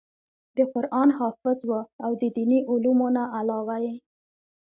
د 0.55 0.57
قران 0.73 1.09
حافظ 1.19 1.59
وو 1.69 1.81
او 2.05 2.11
د 2.21 2.23
ديني 2.37 2.59
علومو 2.69 3.07
نه 3.15 3.23
علاوه 3.37 3.75
ئې 3.85 3.93